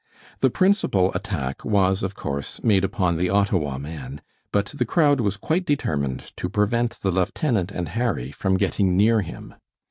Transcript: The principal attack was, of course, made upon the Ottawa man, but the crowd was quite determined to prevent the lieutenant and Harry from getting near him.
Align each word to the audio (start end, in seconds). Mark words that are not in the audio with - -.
The 0.39 0.49
principal 0.49 1.13
attack 1.13 1.63
was, 1.63 2.01
of 2.01 2.15
course, 2.15 2.63
made 2.63 2.83
upon 2.83 3.17
the 3.17 3.29
Ottawa 3.29 3.77
man, 3.77 4.19
but 4.51 4.73
the 4.75 4.83
crowd 4.83 5.21
was 5.21 5.37
quite 5.37 5.63
determined 5.63 6.31
to 6.37 6.49
prevent 6.49 7.01
the 7.01 7.11
lieutenant 7.11 7.71
and 7.71 7.89
Harry 7.89 8.31
from 8.31 8.57
getting 8.57 8.97
near 8.97 9.21
him. 9.21 9.53